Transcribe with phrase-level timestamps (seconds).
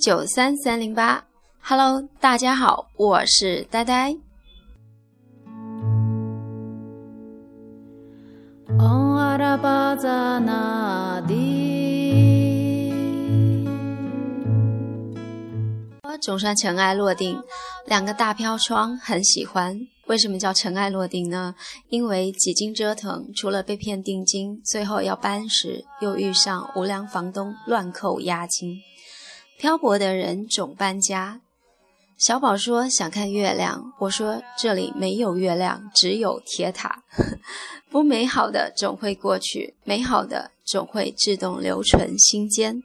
[0.00, 1.24] 九三三零八
[1.60, 4.16] ，Hello，大家好，我是呆呆。
[16.22, 17.40] 总算尘埃落定，
[17.86, 19.78] 两个大飘窗很喜欢。
[20.06, 21.54] 为什么叫尘埃落定呢？
[21.88, 28.80] 因为几经折腾，除了被骗定金，最后要搬时又遇上无良房东乱扣押金。
[29.58, 31.40] 漂泊的人总搬家。
[32.18, 37.02] 小宝说想看月亮，我说这里没有月亮，只有铁塔。
[37.90, 42.82] 不美好的总会过去，美好的总会自动留存心间。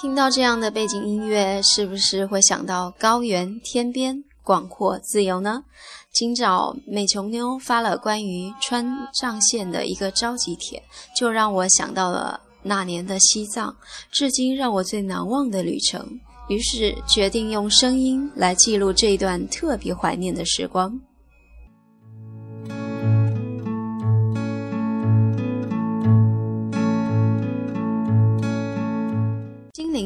[0.00, 5.62] 听到这样的背景音乐，是不是会想到高原、天边、广阔、自由呢？
[6.10, 10.82] 今早美琼妞发了关于川藏线的一个召集帖，
[11.14, 13.76] 就让我想到了那年的西藏，
[14.10, 16.18] 至今让我最难忘的旅程。
[16.48, 20.98] 于是决定用声音来记录这一段特别怀念的时光。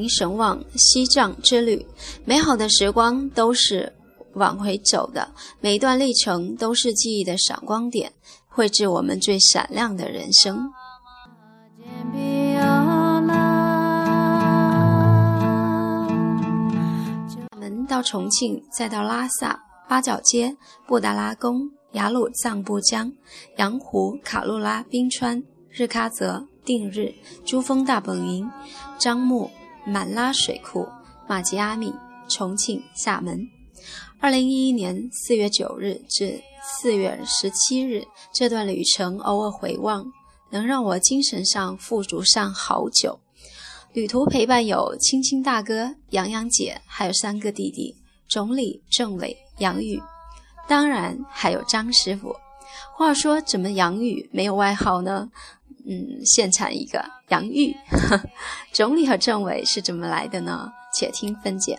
[0.09, 1.87] 神往西藏之旅，
[2.25, 3.93] 美好的时光都是
[4.35, 8.13] 往回走的，每一段历程都是记忆的闪光点，
[8.49, 10.71] 绘制我们最闪亮的人生。
[17.29, 20.57] 厦门到重庆，再到拉萨、八角街、
[20.87, 23.13] 布达拉宫、雅鲁藏布江、
[23.59, 28.51] 羊湖、卡路拉、冰川、日喀则、定日、珠峰大本营、
[28.99, 29.51] 樟木。
[29.87, 30.87] 满拉水库、
[31.29, 31.93] 马吉阿米、
[32.29, 33.47] 重庆、厦门。
[34.21, 38.03] 二零一一年四月九日至四月十七日
[38.33, 40.05] 这段旅程，偶尔回望，
[40.51, 43.21] 能让我精神上富足上好久。
[43.93, 47.95] 旅途陪伴有青青大哥、杨洋姐，还有三个弟弟：
[48.29, 50.03] 总理、政委、杨宇，
[50.67, 52.35] 当然还有张师傅。
[52.97, 55.29] 话说，怎么杨宇没有外号呢？
[55.87, 57.75] 嗯，现产一个杨玉，
[58.73, 60.73] 总理和政委是怎么来的呢？
[60.99, 61.79] 且听分解。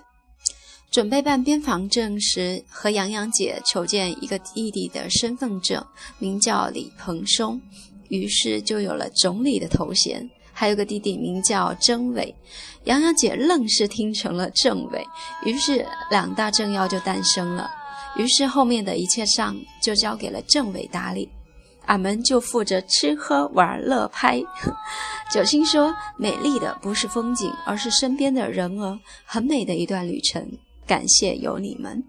[0.92, 5.84] 准备办边防证时，和杨洋姐求见一个弟弟的身份证，
[6.20, 7.60] 名叫李鹏松，
[8.10, 10.30] 于是就有了总理的头衔。
[10.54, 12.34] 还有个弟弟名叫政委，
[12.86, 15.06] 杨洋姐愣是听成了政委，
[15.44, 17.70] 于是两大政要就诞生了。
[18.16, 21.28] 于是后面的一切账就交给了政委打理。
[21.88, 24.42] 俺们就负责吃喝玩乐拍。
[25.32, 30.48] 九星说：“美丽的不是风景，而是身边的人儿，很美的一段旅程。
[30.88, 32.04] 感谢有你们。”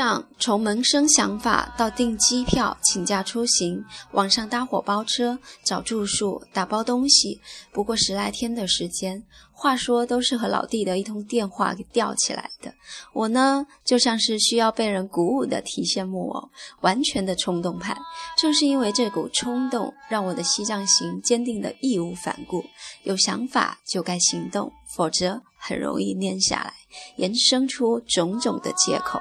[0.00, 7.38] 像从萌生想法到订机票、请假出行、网上搭伙包车、找住宿、打包东西，
[7.70, 9.22] 不过十来天的时间。
[9.52, 12.72] 话说都是和老弟的一通电话给吊起来的。
[13.12, 16.48] 我呢，就像是需要被人鼓舞的提线木偶，
[16.80, 17.94] 完全的冲动派。
[18.38, 22.64] 正是因为这股冲动，让我的西藏行坚定的义无反顾。
[23.02, 26.72] 有想法就该行动，否则很容易念下来，
[27.18, 29.20] 衍生出种种的借口。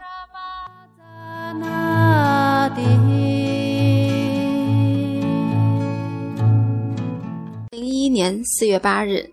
[7.71, 9.31] 零一年四月八日，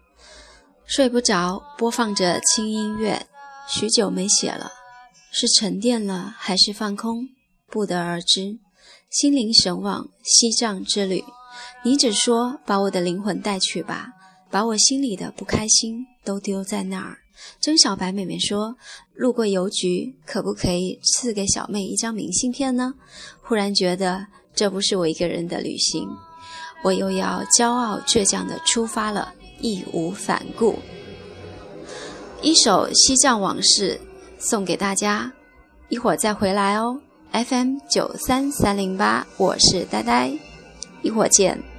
[0.87, 3.27] 睡不着，播放着轻音乐，
[3.69, 4.71] 许久没写了，
[5.33, 7.29] 是沉淀了还是放空，
[7.67, 8.59] 不得而知。
[9.11, 11.25] 心灵神往西藏之旅，
[11.85, 14.09] 你只说把我的灵魂带去吧，
[14.51, 17.19] 把我心里的不开心都丢在那儿。
[17.61, 18.77] 曾小白妹妹说
[19.15, 22.95] ：“路过邮局，可不可以赐给小妹一张明信片呢？”
[23.43, 26.09] 忽然觉得这不是我一个人的旅行，
[26.83, 30.77] 我又要骄傲倔强地出发了，义无反顾。
[32.43, 34.01] 一首西藏往事
[34.39, 35.33] 送给大家，
[35.89, 37.01] 一会儿再回来哦。
[37.33, 40.33] FM 九三三零八，我是呆呆，
[41.03, 41.76] 一会儿见。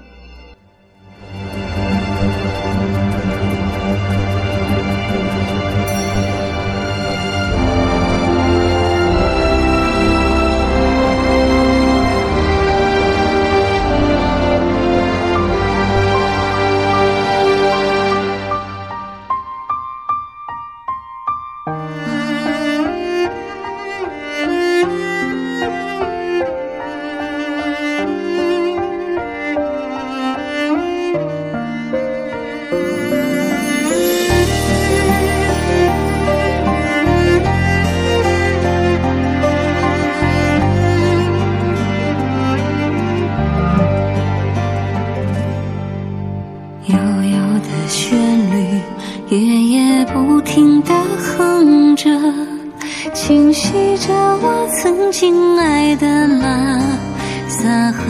[57.77, 58.03] 萨河。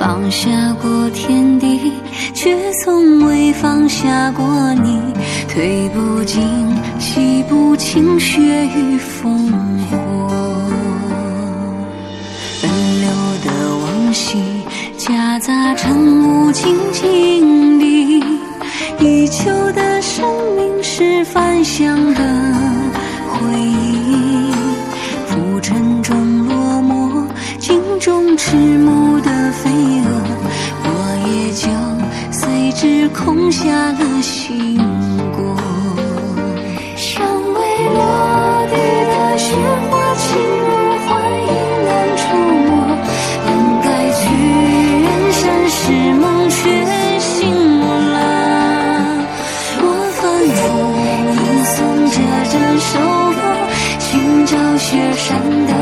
[0.00, 0.50] 放下
[0.82, 1.92] 过天地，
[2.34, 5.00] 却从未放下过你。
[5.48, 6.42] 推不尽，
[6.98, 9.48] 洗不清血雨烽
[9.88, 10.28] 火。
[12.60, 12.68] 奔
[13.00, 13.08] 流
[13.44, 14.42] 的往昔，
[14.98, 18.18] 夹杂成无尽经历。
[18.98, 20.26] 依旧的生
[20.56, 22.20] 命是返乡的
[23.30, 23.95] 回忆。
[28.48, 30.06] 迟暮的飞蛾，
[30.84, 30.88] 我
[31.26, 31.66] 也就
[32.30, 34.78] 随之空下了心
[35.34, 35.58] 果。
[36.94, 37.58] 尚未
[37.90, 37.98] 落
[38.70, 38.74] 地
[39.10, 39.50] 的雪
[39.90, 40.24] 花，轻
[40.62, 40.70] 如
[41.02, 41.10] 幻
[41.42, 41.50] 影
[41.86, 42.24] 难触
[42.68, 42.70] 摸。
[43.42, 43.48] 本
[43.82, 43.84] 该
[44.14, 44.22] 去
[45.02, 45.82] 远山，是
[46.14, 46.56] 梦却
[47.18, 47.34] 醒
[47.82, 48.16] 了。
[49.82, 49.84] 我
[50.14, 50.22] 反
[50.54, 50.56] 复
[51.34, 51.34] 吟
[51.66, 51.74] 诵
[52.14, 52.16] 着
[52.52, 52.94] 这首
[53.34, 53.42] 歌，
[53.98, 54.06] 寻
[54.46, 55.26] 找雪山
[55.66, 55.72] 的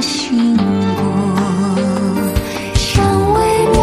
[0.00, 0.62] 下了心果。
[2.74, 3.04] 尚
[3.34, 3.78] 未落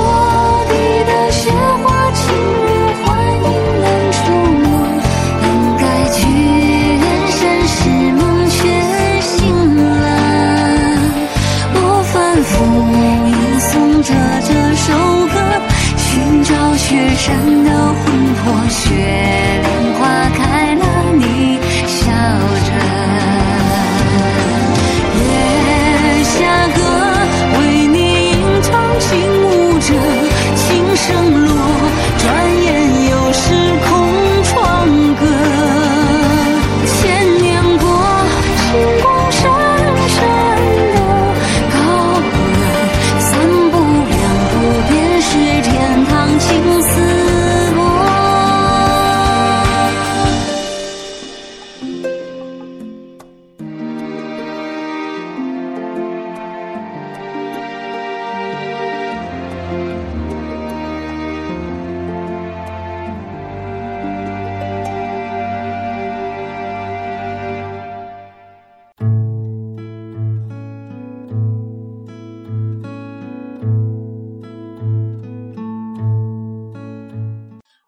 [0.67, 0.71] 地
[1.05, 1.51] 的雪
[1.83, 2.69] 花，轻如
[3.03, 3.05] 幻
[3.43, 3.47] 影
[3.81, 4.17] 难触
[4.63, 4.65] 摸。
[5.41, 5.43] 本
[5.77, 6.17] 该去
[6.97, 7.77] 远山，是
[8.13, 8.57] 梦却
[9.21, 9.35] 醒
[9.77, 9.91] 了。
[11.73, 11.77] 我
[12.11, 12.51] 反复
[13.27, 13.69] 吟诵
[14.01, 14.09] 着
[14.41, 14.87] 这首
[15.27, 15.35] 歌，
[15.97, 16.05] 寻
[16.43, 17.25] 找雪山
[17.63, 18.03] 的魂
[18.33, 18.43] 魄。
[18.69, 18.85] 雪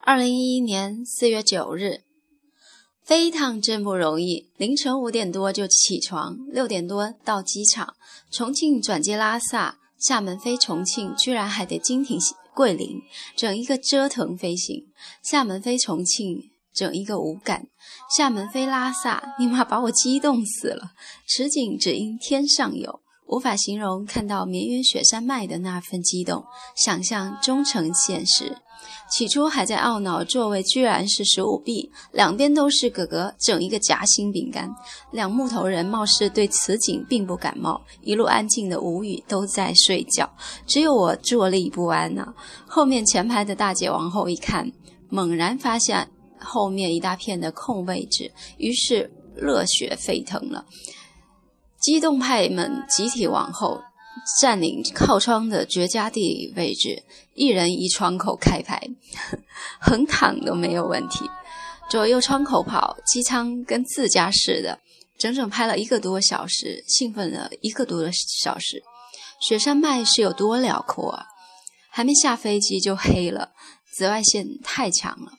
[0.10, 2.02] 二零一一年四月九日，
[3.04, 4.50] 飞一趟真不容易。
[4.58, 7.94] 凌晨五点多就起床，六点多到机场，
[8.32, 12.18] 重庆转机拉萨，厦门飞重庆，居然还得经停
[12.56, 13.04] 桂林，
[13.36, 14.88] 整一个折腾飞行。
[15.22, 17.68] 厦门飞重庆，整一个无感。
[18.18, 20.94] 厦门飞拉萨，尼玛把我激动死了。
[21.28, 23.02] 此景只应天上有。
[23.30, 26.44] 无法形容看到绵延雪山脉的那份激动，
[26.76, 28.58] 想象终成现实。
[29.12, 34.70] 起初还在懊恼座位居然是十五 B，两边都是哥哥，整一个夹心饼干。
[35.12, 40.28] 两木头人貌似对此景并不感冒，一路安静的无语，都在睡觉，
[40.66, 42.34] 只有我坐立不安呐、
[42.68, 44.72] 后面前排的大姐往后一看，
[45.10, 46.08] 猛然发现
[46.40, 50.66] 后面一大片的空位置，于是热血沸腾了。
[51.80, 53.82] 机动派们集体往后，
[54.42, 57.04] 占领靠窗的绝佳地理位置，
[57.36, 58.82] 一人一窗口开排，
[59.80, 61.30] 横躺都没有问题。
[61.90, 64.80] 左右窗口跑，机舱跟自家似的，
[65.18, 68.10] 整整拍了一个多小时，兴奋了一个多
[68.44, 68.84] 小时。
[69.42, 71.26] 雪山脉是有多辽阔啊！
[71.90, 73.54] 还没下飞机就黑了，
[73.92, 75.32] 紫外线太强了。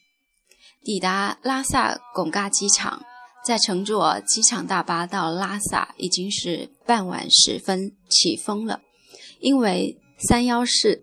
[0.83, 3.03] 抵达拉萨贡嘎机场，
[3.45, 8.81] 在乘坐机场大巴到拉萨，已经是傍晚时分起风了。
[9.41, 9.97] 因为
[10.29, 11.03] 三幺四，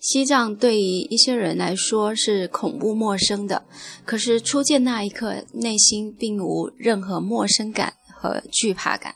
[0.00, 3.64] 西藏对于一些人来说是恐怖陌生的，
[4.04, 9.14] 可是初见那一刻，内心并无任何陌生感和惧怕感。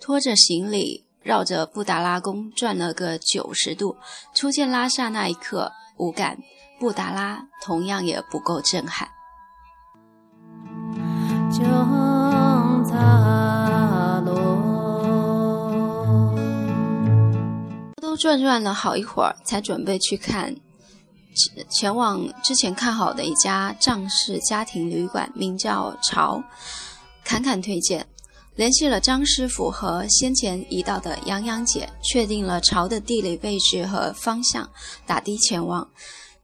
[0.00, 3.96] 拖着行李绕着布达拉宫转了个九十度，
[4.34, 6.38] 初见拉萨那一刻无感，
[6.80, 9.08] 布达拉同样也不够震撼。
[18.00, 20.54] 都转转了好一会儿，才准备去看
[21.70, 26.42] 前往之前看好的一家藏式家庭旅馆，名叫朝。
[27.24, 28.06] 侃侃推荐，
[28.56, 34.68] 联系了张师傅和先前移到的杨洋姐，确定了朝的地理位置和方向，
[35.06, 35.88] 打的前往。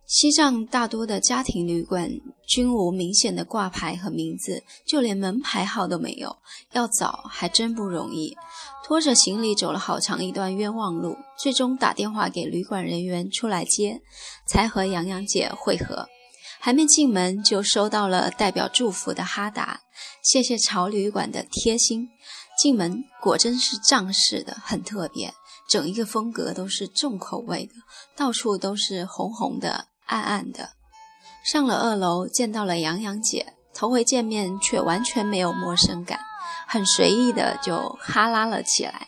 [0.08, 2.10] 西藏大多的家庭旅馆
[2.46, 6.34] 均无明显的挂牌和名字，就连门牌号都没有，
[6.72, 8.34] 要找还真不容易。
[8.82, 14.00] 拖着行李走了好长一段冤枉路，最终打电话给旅馆人员出来接，
[14.46, 16.08] 才和洋洋姐会合。
[16.58, 19.82] 还没进门就收到了代表祝福的哈达，
[20.22, 22.08] 谢谢潮旅馆的贴心。
[22.58, 25.34] 进门果真是藏式的，很特别，
[25.68, 27.74] 整一个风格都是重口味的，
[28.16, 29.88] 到处都是红红的。
[30.08, 30.70] 暗暗的
[31.44, 36.18] 上了二楼，见到了洋洋姐，头回见面却完全没有陌生感，
[36.66, 39.06] 很随意的就哈拉了起来。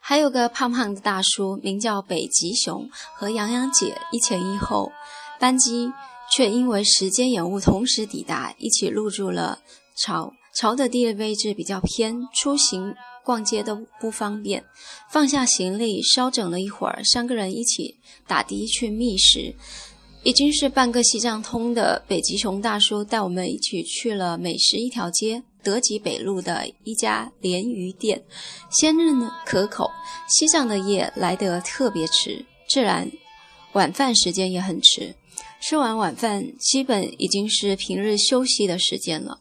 [0.00, 4.92] 还有个胖胖的大叔，名叫北极熊，和洋洋姐一前一后，
[5.40, 5.92] 班机。
[6.32, 9.60] 却因为时间延误，同时抵达，一起入住了
[9.96, 14.64] 朝朝的地理位置比较偏，出行逛街都不方便。
[15.10, 19.54] 放下行李，稍整了一会儿，三个人一起打的去觅食。
[20.22, 28.24] 已经是半个西藏通的北极熊大叔带我们一起去了美食一条街——德吉北路的一家鲢鱼店，
[28.70, 29.90] 鲜嫩可口。
[30.26, 33.10] 西藏的夜来得特别迟，自然
[33.74, 35.14] 晚饭时间也很迟。
[35.66, 39.38] 吃完晚饭，基本已经是平日休息的时间了。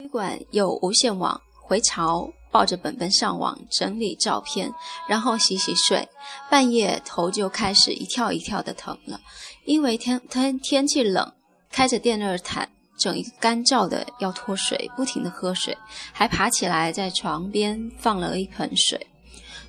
[0.00, 4.68] 旅馆有无线网，回巢抱着本本上网整理照片，
[5.08, 6.08] 然后洗洗睡。
[6.50, 9.20] 半夜头就开始一跳一跳的疼了，
[9.64, 11.32] 因为天天天气冷，
[11.70, 12.68] 开着电热毯。
[13.02, 15.76] 整一个干燥的要脱水，不停的喝水，
[16.12, 19.08] 还爬起来在床边放了一盆水。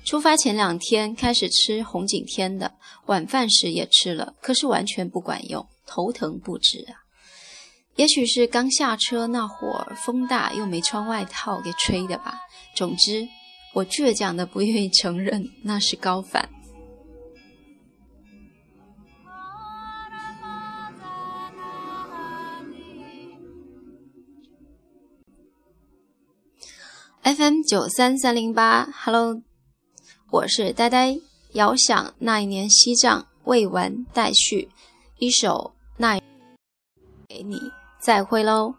[0.04, 2.72] 出发前两天开始吃红景天的，
[3.06, 7.02] 晚饭时也吃了，可是完全不管用，头疼不止啊！
[7.96, 12.38] 也许是刚下车那会儿风大，又没穿外套给吹的吧。
[12.76, 13.26] 总之，
[13.72, 16.50] 我倔强的不愿意承认那是高反。
[27.44, 29.42] FM 九三三零八，Hello，
[30.30, 31.18] 我是呆呆。
[31.52, 34.70] 遥想那一年西藏未完待续，
[35.18, 36.18] 一首那
[37.28, 37.60] 给你，
[38.00, 38.76] 再会喽。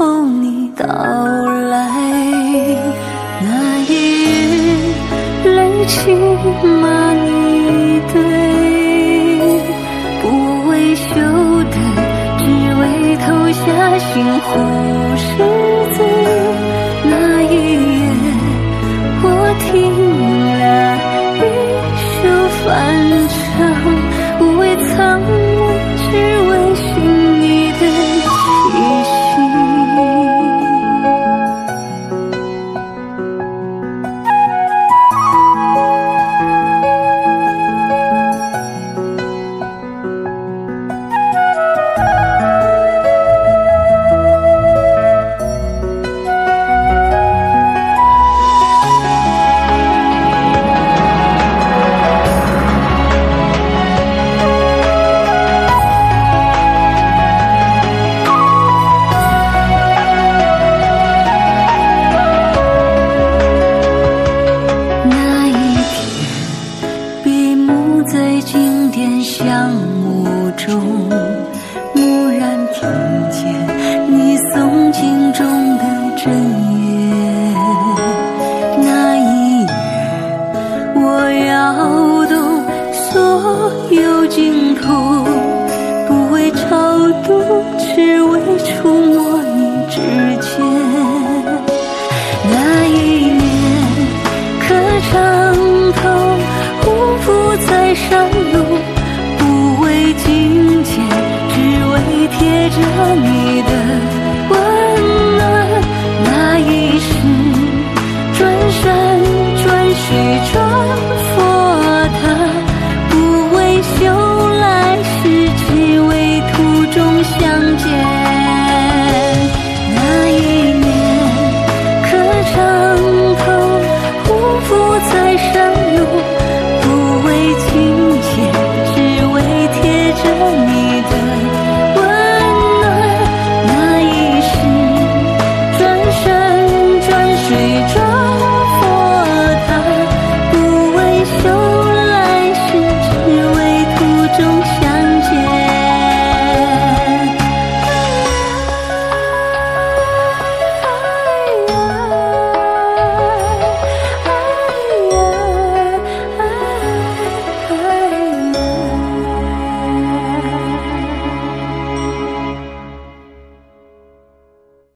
[0.00, 1.90] 候你到来
[3.42, 4.24] 那一
[5.44, 6.16] 日泪情
[6.80, 8.16] 骂你对
[10.22, 11.10] 不为修
[11.70, 11.76] 得
[12.38, 12.42] 只
[12.80, 14.56] 为投下心湖
[15.16, 15.79] 水。